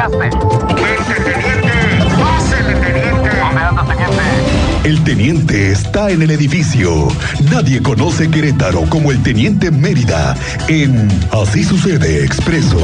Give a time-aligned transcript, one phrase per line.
[0.00, 0.30] llegaste?
[1.24, 1.72] teniente!
[2.20, 3.30] ¡Pásele, teniente!
[3.40, 4.88] ¿Dónde anda, teniente?
[4.88, 7.08] El teniente está en el edificio.
[7.50, 10.34] Nadie conoce Querétaro como el teniente Mérida
[10.68, 12.78] en Así sucede expreso.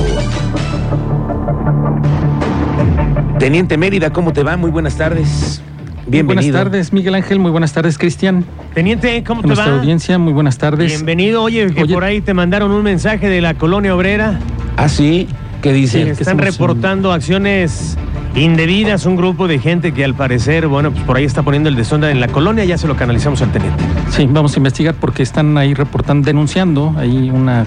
[3.39, 4.57] Teniente Mérida, ¿cómo te va?
[4.57, 5.63] Muy buenas tardes.
[6.07, 6.53] Bienvenido.
[6.53, 7.39] Muy buenas tardes, Miguel Ángel.
[7.41, 8.45] Muy buenas tardes, Cristian.
[8.75, 9.79] Teniente, ¿cómo te nuestra va?
[9.79, 10.93] audiencia, muy buenas tardes.
[10.93, 11.43] Bienvenido.
[11.43, 11.95] Oye, que Oye.
[11.95, 14.39] por ahí te mandaron un mensaje de la colonia obrera.
[14.77, 15.27] Ah, sí.
[15.67, 15.99] ¿Qué dice?
[15.99, 17.99] Sí, que que están reportando acciones
[18.37, 19.05] indebidas.
[19.05, 22.11] Un grupo de gente que al parecer, bueno, pues por ahí está poniendo el desorden
[22.11, 22.65] en la colonia.
[22.65, 23.83] Ya se lo canalizamos al teniente.
[24.11, 26.95] Sí, vamos a investigar porque están ahí reportando, denunciando.
[26.97, 27.67] Hay una,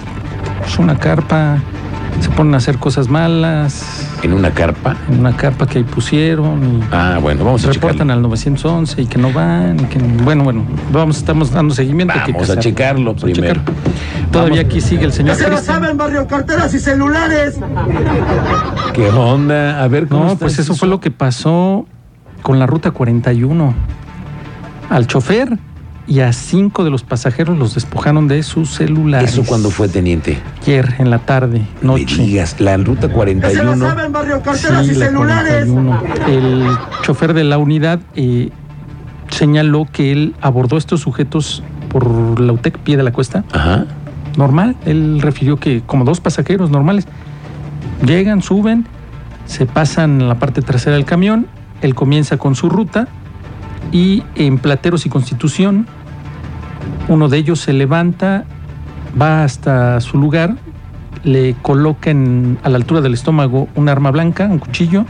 [0.60, 1.58] pues, una carpa,
[2.20, 4.96] se ponen a hacer cosas malas ¿En una carpa?
[5.08, 8.12] en una carpa que ahí pusieron y Ah, bueno, vamos a reportan checarlo.
[8.14, 9.80] al 911 y que no van.
[9.80, 12.12] y que, bueno, bueno, vamos, estamos dando seguimiento.
[12.26, 13.60] que Vamos a checarlo Vamos a primero.
[13.60, 13.74] checar.
[14.30, 14.70] Todavía Vamos.
[14.70, 17.58] aquí sigue el señor Se lo saben, barrio, carteras y celulares.
[18.94, 19.82] ¿Qué onda?
[19.82, 21.86] A ver, ¿cómo No, pues eso fue lo que pasó
[22.42, 23.74] con la ruta 41.
[24.90, 25.58] Al chofer
[26.10, 29.32] y a cinco de los pasajeros los despojaron de sus celulares.
[29.32, 30.38] ¿Eso cuándo fue, teniente?
[30.62, 32.22] Ayer en la tarde, No me noche.
[32.22, 33.76] digas, la ruta Se lo 41.
[33.88, 35.66] saben, barrio, carteras Sí, y la celulares.
[35.68, 36.02] 41.
[36.26, 36.66] El
[37.02, 38.50] chofer de la unidad eh,
[39.28, 43.44] señaló que él abordó a estos sujetos por la UTEC, pie de la cuesta.
[43.52, 43.86] Ajá.
[44.36, 47.06] Normal, él refirió que como dos pasajeros normales
[48.04, 48.84] llegan, suben,
[49.46, 51.46] se pasan la parte trasera del camión,
[51.82, 53.06] él comienza con su ruta
[53.92, 55.86] y en Plateros y Constitución
[57.08, 58.44] uno de ellos se levanta,
[59.20, 60.56] va hasta su lugar,
[61.24, 65.04] le coloca en- a la altura del estómago un arma blanca, un cuchillo,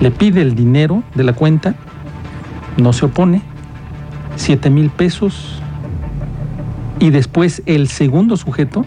[0.00, 1.74] le pide el dinero de la cuenta,
[2.76, 3.42] no se opone,
[4.36, 5.60] 7 mil pesos,
[6.98, 8.84] y después el segundo sujeto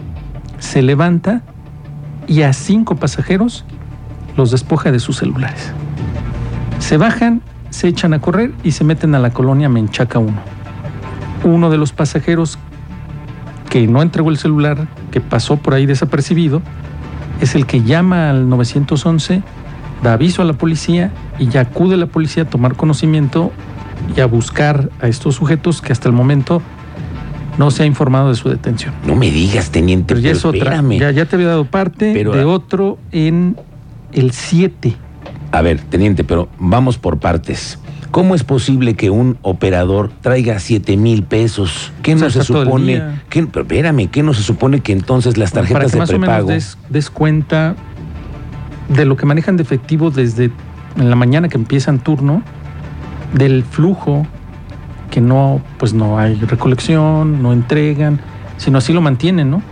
[0.58, 1.42] se levanta
[2.26, 3.64] y a cinco pasajeros
[4.36, 5.72] los despoja de sus celulares.
[6.78, 10.32] Se bajan, se echan a correr y se meten a la colonia Menchaca 1.
[11.44, 12.58] Uno de los pasajeros
[13.70, 16.62] que no entregó el celular, que pasó por ahí desapercibido,
[17.40, 19.42] es el que llama al 911,
[20.02, 23.52] da aviso a la policía y ya acude la policía a tomar conocimiento
[24.16, 26.62] y a buscar a estos sujetos que hasta el momento
[27.58, 28.94] no se ha informado de su detención.
[29.06, 30.82] No me digas, teniente, Pero ya pero es otra.
[30.82, 33.56] Ya, ya te había dado parte Pero, de otro en
[34.12, 34.96] el 7.
[35.54, 37.78] A ver, teniente, pero vamos por partes.
[38.10, 41.92] ¿Cómo es posible que un operador traiga 7 mil pesos?
[42.02, 42.84] ¿Qué O sea, no se supone?
[42.86, 43.22] día.
[43.28, 46.08] ¿Qué, pero espérame, ¿qué no se supone que entonces las Para tarjetas que de más
[46.10, 46.46] prepago?
[46.46, 47.76] o menos des, des cuenta
[48.88, 50.50] de lo que manejan de efectivo desde
[50.96, 52.42] en la mañana que empiezan turno,
[53.32, 54.26] del flujo,
[55.12, 58.20] que no, pues no hay recolección, no entregan,
[58.56, 59.62] sino así lo mantienen, ¿no?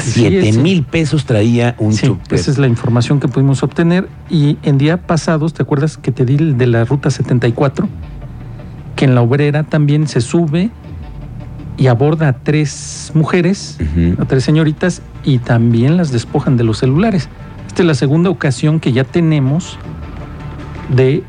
[0.00, 2.38] Sí, 7 ese- mil pesos traía un Sí, chofer.
[2.38, 4.08] esa es la información que pudimos obtener.
[4.28, 7.88] Y en día pasados, ¿te acuerdas que te di el de la ruta 74?
[8.96, 10.70] Que en la obrera también se sube
[11.76, 13.78] y aborda a tres mujeres,
[14.18, 17.28] a tres señoritas, y también las despojan de los celulares.
[17.66, 19.78] Esta es la segunda ocasión que ya tenemos
[20.94, 21.22] de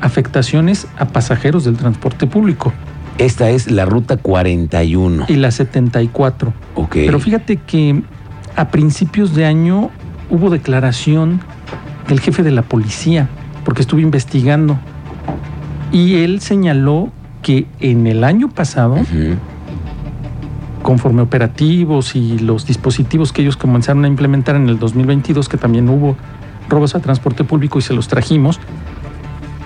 [0.00, 2.72] afectaciones a pasajeros del transporte público.
[3.18, 5.26] Esta es la ruta 41.
[5.28, 6.52] Y la 74.
[6.74, 6.92] Ok.
[6.92, 8.02] Pero fíjate que
[8.56, 9.90] a principios de año
[10.28, 11.40] hubo declaración
[12.08, 13.28] del jefe de la policía,
[13.64, 14.78] porque estuve investigando,
[15.92, 17.10] y él señaló
[17.42, 18.96] que en el año pasado,
[20.82, 25.88] conforme operativos y los dispositivos que ellos comenzaron a implementar en el 2022, que también
[25.88, 26.16] hubo
[26.68, 28.60] robos a transporte público y se los trajimos,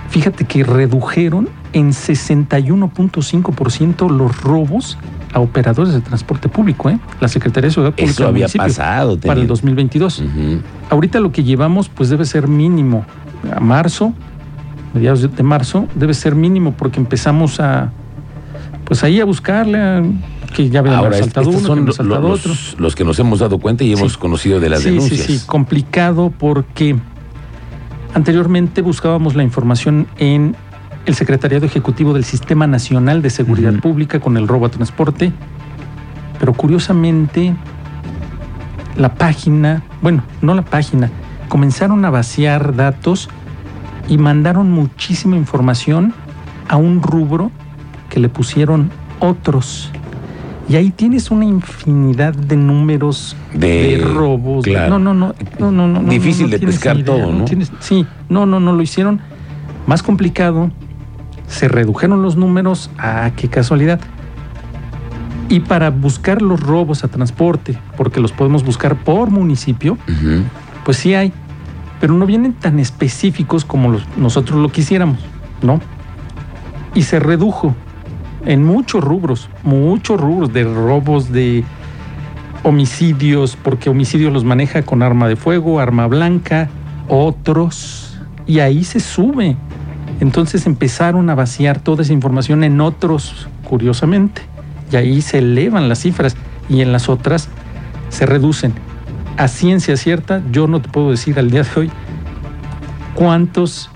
[0.09, 4.97] fíjate que redujeron en 61.5% los robos
[5.33, 6.99] a operadores de transporte público, ¿eh?
[7.21, 9.11] La Secretaría de Seguridad Pública Eso había pasado.
[9.19, 9.47] para el teniente.
[9.47, 10.19] 2022.
[10.19, 10.59] Ujú.
[10.89, 13.05] Ahorita lo que llevamos pues debe ser mínimo.
[13.55, 14.13] A marzo,
[14.93, 17.91] mediados de- marzo, debe ser mínimo porque empezamos a
[18.83, 20.03] pues ahí a buscarle a-
[20.53, 22.53] que ya habían Ahora, saltado estos uno, son saltado los, otro.
[22.77, 24.19] los que nos hemos dado cuenta y hemos Sí.
[24.19, 25.21] conocido de las sí, denuncias.
[25.21, 26.97] Sí, sí, complicado porque
[28.13, 30.55] anteriormente buscábamos la información en
[31.05, 33.73] el Secretariado Ejecutivo del Sistema Nacional de Seguridad.
[33.79, 35.31] Pública con el robo a transporte,
[36.39, 37.55] pero curiosamente
[38.95, 41.09] la página, bueno, no la página,
[41.49, 43.29] comenzaron a vaciar datos
[44.07, 46.13] y mandaron muchísima información
[46.69, 47.51] a un rubro
[48.09, 48.89] que le pusieron
[49.19, 49.91] otros.
[50.69, 54.63] Y ahí tienes una infinidad de números De- de, robos.
[54.63, 54.99] claro.
[54.99, 57.45] no, no, no, no, no, no, Difícil no de pescar idea, todo, ¿no?
[57.45, 59.19] tienes- sí, no, no, no, lo hicieron
[59.87, 60.69] más complicado.
[61.51, 62.89] Se redujeron los números.
[62.97, 63.99] Ah, qué casualidad.
[65.49, 69.97] Y para buscar los robos a transporte, porque los podemos buscar por municipio,
[70.85, 71.31] pues sí hay.
[71.99, 75.19] pero no vienen tan específicos como los- nosotros lo quisiéramos,
[75.61, 75.79] ¿no?
[76.95, 77.75] Y se redujo
[78.43, 81.63] en muchos rubros, muchos rubros de robos, de
[82.63, 86.69] homicidios, porque homicidios los maneja con arma de fuego, arma blanca,
[87.07, 88.17] otros,
[88.47, 89.55] y ahí se sube.
[90.21, 94.43] Entonces empezaron a vaciar toda esa información en otros, curiosamente,
[94.91, 96.37] y ahí se elevan las cifras
[96.69, 97.49] y en las otras
[98.09, 98.71] se reducen.
[99.37, 101.91] A ciencia cierta, yo no te puedo decir al día de hoy
[103.15, 103.89] cuántos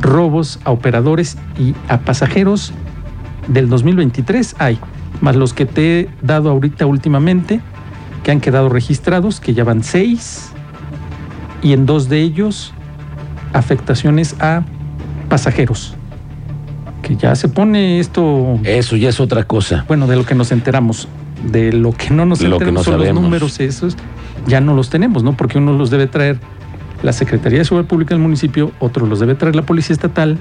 [0.00, 2.72] robos a operadores y a pasajeros
[3.46, 4.80] del 2023 hay,
[5.20, 7.60] más los que te he dado ahorita últimamente,
[8.24, 10.50] que han quedado registrados, que ya van seis,
[11.62, 12.74] y en dos de ellos
[13.52, 14.62] afectaciones a
[15.28, 15.94] pasajeros.
[17.02, 19.84] Que ya se pone esto, Eso ya es otra cosa.
[19.88, 21.08] bueno, de lo que nos enteramos,
[21.50, 23.96] de lo que no nos Lo que enteramos no son los números esos,
[24.46, 25.36] ya no los tenemos, ¿no?
[25.36, 26.38] Porque uno los debe traer
[27.02, 30.38] la Secretaría de Seguridad Pública del municipio, otros los debe traer la Policía Estatal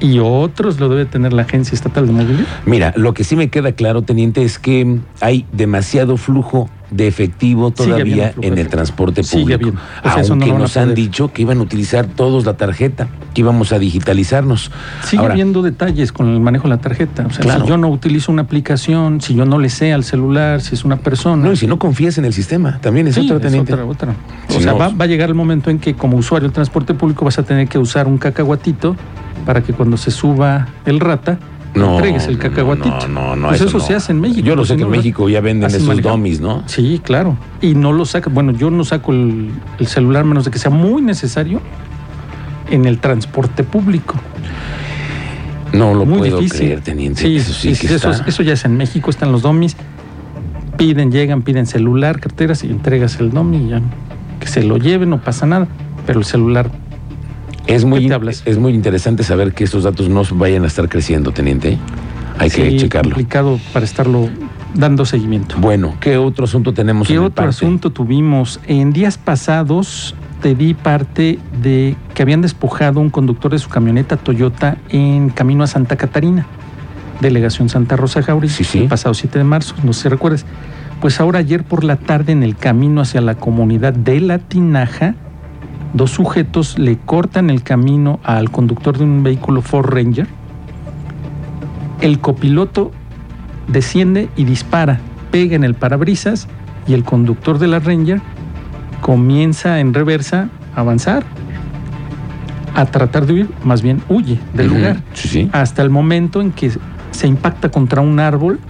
[0.00, 2.46] y otros lo debe tener la Agencia Estatal de Movilidad.
[2.66, 7.70] Mira, lo que sí me queda claro, teniente, es que hay demasiado flujo de efectivo
[7.70, 9.70] todavía en el transporte público.
[10.02, 13.06] O sea, eso no Aunque nos han dicho que iban a utilizar todos la tarjeta,
[13.32, 14.72] que íbamos a digitalizarnos.
[15.04, 17.26] Sigue Ahora, habiendo detalles con el manejo de la tarjeta.
[17.26, 17.62] O sea, Claro.
[17.62, 20.84] si yo no utilizo una aplicación, si yo no le sé al celular, si es
[20.84, 21.44] una persona.
[21.44, 24.14] No, y si no confías en el sistema, también es Sí, otra, es otra, otra.
[24.48, 26.52] O Si sea, no- va, va a llegar el momento en que como usuario del
[26.54, 28.96] transporte público vas a tener que usar un cacahuatito
[29.44, 31.38] para que cuando se suba el rata,
[31.74, 33.08] No, entregues el cacahuatito.
[33.08, 33.48] No, no, no.
[33.48, 34.40] Pues eso, se hace en México.
[34.40, 34.90] Yo lo pues, sé que en.
[34.90, 36.62] México ya venden esos dummies, ¿no?
[36.66, 37.36] Sí, claro.
[37.60, 38.28] Y no lo saca.
[38.30, 41.60] Bueno, yo no saco el, el celular menos de que sea muy necesario
[42.70, 44.14] en el transporte público.
[45.72, 46.66] No lo muy puedo difícil.
[46.66, 47.22] creer, teniente.
[47.22, 48.24] Sí, eso sí sí, que eso, está.
[48.28, 49.76] eso ya es en México, están los domis.
[50.76, 53.82] Piden, llegan, piden celular, carteras y entregas el domi y ya.
[54.40, 55.68] Que se lo lleven, no pasa nada.
[56.06, 56.70] Pero el celular,
[57.74, 58.10] Es muy,
[58.44, 61.78] es muy interesante saber que estos datos no vayan a estar creciendo, teniente.
[62.38, 63.10] Hay que checarlo.
[63.10, 64.28] complicado para estarlo
[64.74, 65.56] dando seguimiento.
[65.58, 67.50] Bueno, ¿qué otro asunto tenemos ¿Qué en otro parte?
[67.50, 68.60] asunto tuvimos?
[68.66, 74.16] En días pasados te di parte de que habían despojado un conductor de su camioneta
[74.16, 76.46] Toyota en camino a Santa Catarina,
[77.20, 78.78] delegación Santa Rosa Jauri, Sí, sí.
[78.78, 80.46] el pasado 7 de marzo, no sé si recuerdas.
[81.02, 85.14] Pues ahora ayer por la tarde en el camino hacia la comunidad de La Tinaja,
[85.92, 90.26] dos sujetos le cortan el camino al conductor de un vehículo Ford Ranger.
[92.00, 92.92] El copiloto
[93.68, 95.00] desciende y dispara,
[95.30, 96.48] pega en el parabrisas
[96.86, 98.20] y el conductor de la Ranger
[99.00, 101.24] comienza en reversa a avanzar,
[102.74, 105.50] a tratar de huir, más bien huye del lugar, Sí, sí.
[105.52, 106.70] hasta el momento en que
[107.10, 108.60] se impacta contra un árbol,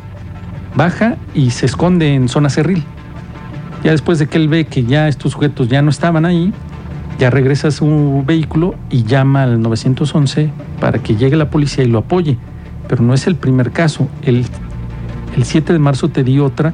[0.75, 2.84] baja y se esconde en zona cerril.
[3.84, 6.52] Ya después de que él ve que ya estos sujetos ya no estaban ahí,
[7.20, 10.50] ya regresa a su vehículo y llama al 911
[10.81, 12.38] para que llegue la policía y lo apoye.
[12.88, 14.08] Pero no es el primer caso.
[14.22, 14.46] El,
[15.37, 16.72] el 7 de marzo te di otra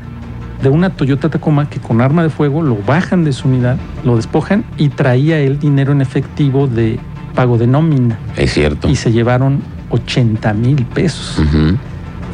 [0.62, 4.14] de una Toyota Tacoma que con arma de fuego lo bajan de su unidad, lo
[4.16, 6.98] despojan y traía él dinero en efectivo de
[7.34, 8.88] pago de nómina Es cierto.
[8.88, 9.60] y se llevaron
[9.90, 11.43] 80 mil pesos.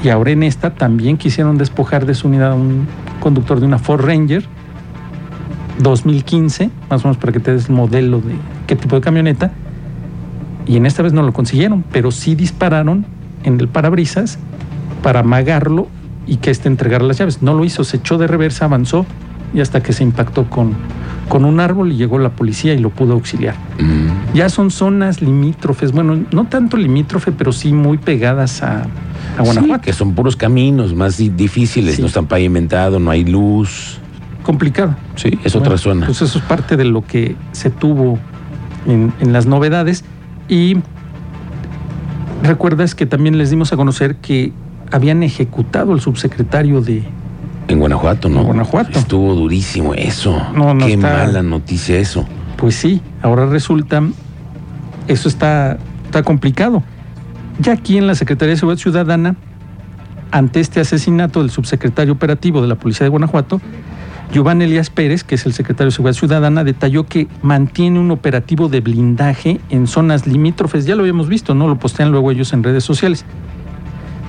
[0.05, 2.87] Y ahora en esta también quisieron despojar de su unidad a un
[3.21, 4.45] conductor de una Ford Ranger
[5.83, 8.35] 2015, más o menos para que te des el modelo de
[8.67, 9.53] qué tipo de camioneta.
[10.67, 13.05] Y en esta vez no lo consiguieron, pero sí dispararon
[13.45, 14.39] en el parabrisas
[15.03, 15.89] para amagarlo
[16.27, 17.43] y que éste entregara las llaves.
[17.43, 19.05] No lo hizo, se echó de reversa, avanzó
[19.53, 20.75] y hasta que se impactó con,
[21.29, 23.57] con un árbol y llegó la policía y lo pudo auxiliar.
[23.81, 24.35] Mm.
[24.37, 28.89] Ya son zonas limítrofes, bueno, no tanto limítrofe, pero sí muy pegadas a, a Sí,
[29.45, 29.83] Guanajuato.
[29.83, 32.01] que son puros caminos más di- difíciles, Sí.
[32.03, 33.99] no están pavimentados, no hay luz.
[34.43, 34.97] Complicado.
[35.17, 36.07] Sí, es Bueno, otra zona.
[36.07, 38.19] Pues eso es parte de lo que se tuvo
[38.87, 40.05] en, en las novedades.
[40.49, 40.77] Y
[42.43, 44.53] recuerdas que también les dimos a conocer que
[44.91, 47.05] habían ejecutado al subsecretario de...
[47.69, 48.41] en Guanajuato, ¿no?
[48.41, 48.99] en Guanajuato.
[48.99, 50.37] Estuvo durísimo eso.
[50.55, 52.27] No, no Qué está- mala noticia eso.
[52.57, 54.03] Pues sí, ahora resulta,
[55.09, 56.83] eso está, está complicado.
[57.59, 59.37] Ya aquí en la Secretaría de Seguridad Ciudadana,
[60.31, 63.61] ante este asesinato del subsecretario operativo de la Policía de Guanajuato,
[64.33, 68.71] Giovanni Elías Pérez, que es el secretario de Seguridad Ciudadana, detalló que mantiene un operativo
[68.71, 70.87] de blindaje en zonas limítrofes.
[70.87, 71.69] Ya lo habíamos visto, ¿no?
[71.69, 73.27] Lo postean luego ellos en redes sociales.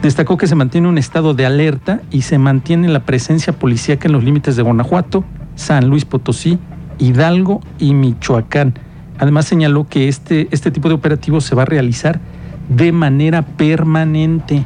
[0.02, 4.12] Destacó que se mantiene un estado de alerta y se mantiene la presencia policíaca en
[4.12, 5.24] los límites de Guanajuato,
[5.56, 6.60] San Luis Potosí,
[7.00, 8.74] Hidalgo y Michoacán.
[9.20, 12.20] Además señaló que este, este tipo de operativos se va a realizar
[12.68, 14.66] de manera permanente.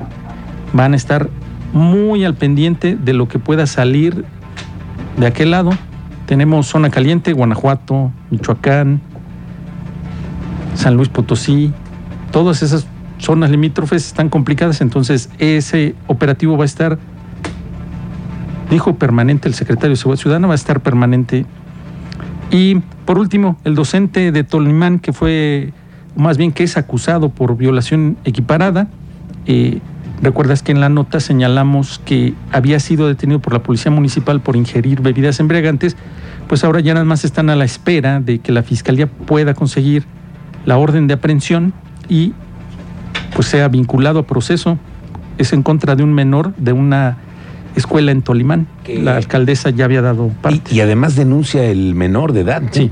[0.73, 1.29] Van a estar
[1.73, 4.25] muy al pendiente de lo que pueda salir
[5.17, 5.71] de aquel lado.
[6.25, 9.01] Tenemos zona caliente, Guanajuato, Michoacán,
[10.75, 11.73] San Luis Potosí,
[12.31, 16.99] todas esas zonas limítrofes están complicadas, entonces ese operativo va a estar,
[18.69, 19.47] dijo permanente.
[19.47, 21.45] El secretario de Seguridad Ciudadana, va a estar permanente.
[22.51, 25.73] Y por último, el docente de Tolimán, que fue,
[26.15, 28.87] más bien que es acusado por violación equiparada,
[29.45, 29.79] eh,
[30.21, 34.55] recuerdas que en la nota señalamos que había sido detenido por la Policía Municipal por
[34.55, 35.95] ingerir bebidas embriagantes,
[36.47, 40.05] pues ahora ya nada más están a la espera de que la Fiscalía pueda conseguir
[40.65, 41.73] la orden de aprehensión
[42.09, 42.33] y
[43.35, 44.77] pues sea vinculado a proceso.
[45.37, 47.17] Es en contra de un menor de una
[47.75, 48.67] escuela en Tolimán.
[48.83, 50.73] Que- La alcaldesa ya había dado parte.
[50.73, 52.63] Y, y además denuncia el menor de edad.
[52.71, 52.89] Sí.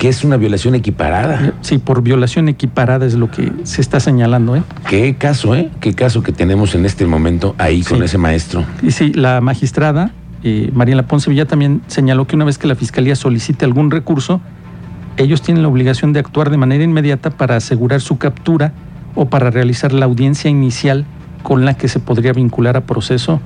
[0.00, 1.52] Que es una violación equiparada.
[1.60, 4.62] Sí, por violación equiparada es lo que se está señalando, ¿eh?
[4.88, 5.68] Qué caso, ¿eh?
[5.78, 8.64] Qué caso que tenemos en este momento ahí con ese maestro.
[8.82, 10.10] Y sí, la magistrada
[10.42, 14.40] eh, Mariela Ponce Villa también señaló que una vez que la fiscalía solicite algún recurso,
[15.18, 18.72] ellos tienen la obligación de actuar de manera inmediata para asegurar su captura
[19.14, 21.04] o para realizar la audiencia inicial
[21.42, 23.38] con la que se podría vincular a proceso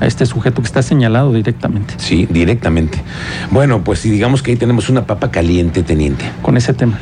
[0.00, 2.98] a este sujeto que está señalado directamente Sí, directamente.
[3.50, 6.24] Bueno, pues digamos que ahí tenemos una papa caliente, teniente.
[6.42, 6.98] con ese tema.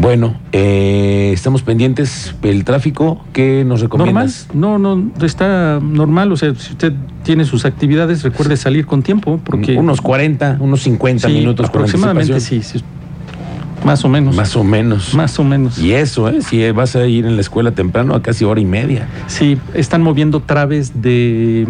[0.00, 2.34] Bueno, eh, estamos pendientes.
[2.42, 4.48] El tráfico, ¿qué nos Normal, recomiendas?
[4.54, 6.30] no, no, está normal.
[6.32, 6.92] O sea, si usted
[7.24, 12.38] tiene sus actividades, recuerde salir con tiempo, porque Unos 40, unos 50 Sí, minutos aproximadamente
[12.40, 12.80] sí, sí,
[13.84, 15.14] más o menos, Más o menos.
[15.14, 15.78] más o menos.
[15.78, 16.40] Y eso, ¿eh?
[16.42, 19.06] Si vas a ir en la escuela temprano, a casi hora y media.
[19.28, 21.66] Sí, están moviendo traves de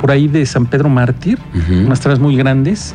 [0.00, 1.38] por ahí de San Pedro Mártir,
[1.84, 2.94] unas traves muy grandes,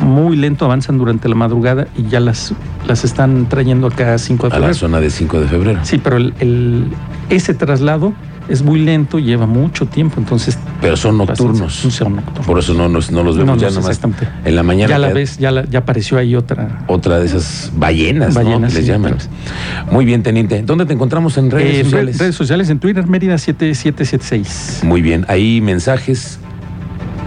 [0.00, 2.54] muy lento avanzan durante la madrugada y ya las,
[2.86, 4.74] las están trayendo acá a 5 de A la febrero.
[4.78, 5.80] zona de 5 de febrero.
[5.82, 6.86] Sí, pero el, el-
[7.30, 8.14] ese traslado
[8.48, 11.72] es muy lento, lleva mucho tiempo, entonces Pero son nocturnos.
[11.74, 12.46] Son nocturnos.
[12.46, 14.00] Por eso no, nos, no los vemos No, ya no, nomás.
[14.44, 14.88] En la mañana.
[14.88, 16.84] ya la ves, ya, la- ya apareció ahí otra.
[16.86, 18.42] Otra de esas ballenas, ¿no?
[18.42, 19.16] Ballenas, les sí, llaman.
[19.90, 20.62] Muy bien, teniente.
[20.62, 22.18] ¿Dónde te encontramos en redes Eh, sociales?
[22.18, 24.80] redes sociales, en Twitter, Mérida 7776.
[24.84, 25.24] Muy bien.
[25.28, 26.38] Ahí mensajes,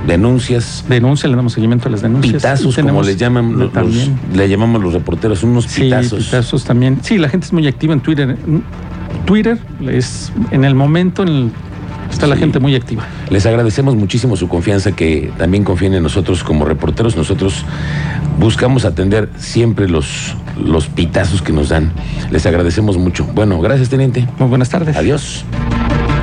[0.07, 2.33] denuncias, Denuncia, le damos seguimiento a las denuncias.
[2.41, 3.71] pitazos, como les llaman los,
[4.33, 6.25] le llamamos los reporteros, unos Sí, pitazos.
[6.25, 6.97] pitazos también.
[7.03, 8.35] Sí, la gente es muy activa en Twitter.
[9.25, 9.57] Twitter
[9.89, 11.51] es en el momento en el-
[12.11, 12.41] está la Sí.
[12.41, 13.03] gente muy activa.
[13.29, 17.15] Les agradecemos muchísimo su confianza, que también confíen en nosotros como reporteros.
[17.15, 17.65] Nosotros
[18.39, 21.91] buscamos atender siempre los, los pitazos que nos dan.
[22.31, 23.25] Les agradecemos mucho.
[23.33, 24.27] Bueno, gracias, teniente.
[24.39, 24.95] Muy buenas tardes.
[24.97, 25.45] Adiós.